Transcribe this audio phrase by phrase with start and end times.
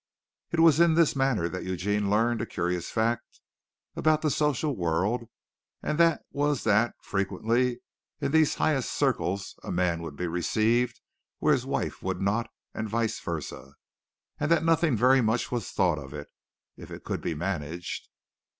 [0.49, 3.39] It was in this manner that Eugene learned a curious fact
[3.95, 5.29] about the social world,
[5.83, 7.81] and that was that frequently
[8.19, 10.99] in these highest circles a man would be received
[11.37, 13.75] where his wife would not and vice versa,
[14.39, 16.29] and that nothing very much was thought of it,
[16.77, 18.09] if it could be managed.